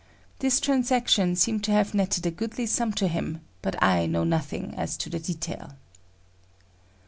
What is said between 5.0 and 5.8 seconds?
the detail.